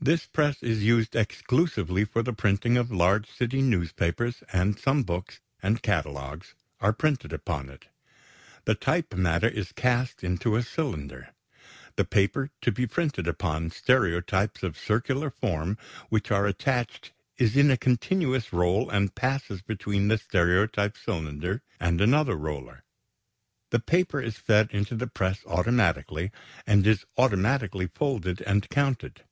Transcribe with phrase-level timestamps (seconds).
[0.00, 5.40] This press is used exclusively for the printing of large city newspapers, and some books,
[5.60, 7.86] and catalogues are printed upon it.
[8.64, 11.30] The type matter is cast into to a cylinder.
[11.96, 15.78] The paper to be printed upon stereotypes of circular form
[16.10, 22.00] which are attached is in a continuous roll and passes between the stereotype cylinder and
[22.00, 22.84] another roller.
[23.70, 26.30] The paper is fed into the press automatically,
[26.68, 29.22] and is automatically folded and counted.